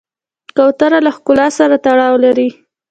[0.55, 2.49] کوتره له ښکلا سره تړاو لري.